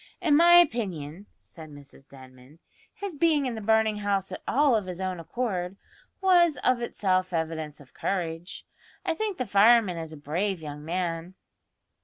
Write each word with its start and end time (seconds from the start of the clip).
"In 0.19 0.35
my 0.35 0.53
opinion," 0.53 1.27
said 1.43 1.69
Mrs 1.69 2.09
Denman, 2.09 2.57
"his 2.91 3.15
being 3.15 3.45
in 3.45 3.53
the 3.53 3.61
burning 3.61 3.97
house 3.97 4.31
at 4.31 4.41
all 4.47 4.75
of 4.75 4.87
his 4.87 4.99
own 4.99 5.19
accord, 5.19 5.77
was 6.21 6.57
of 6.63 6.81
itself 6.81 7.31
evidence 7.33 7.79
of 7.79 7.93
courage. 7.93 8.65
I 9.05 9.13
think 9.13 9.37
the 9.37 9.45
fireman 9.45 9.97
is 9.99 10.11
a 10.11 10.17
brave 10.17 10.59
young 10.59 10.83
man." 10.83 11.35